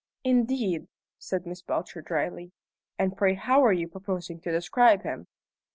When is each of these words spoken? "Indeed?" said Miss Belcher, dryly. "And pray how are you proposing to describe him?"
"Indeed?" 0.23 0.87
said 1.19 1.45
Miss 1.45 1.61
Belcher, 1.61 2.01
dryly. 2.01 2.53
"And 2.97 3.15
pray 3.15 3.35
how 3.35 3.63
are 3.63 3.71
you 3.71 3.87
proposing 3.87 4.39
to 4.41 4.51
describe 4.51 5.03
him?" 5.03 5.27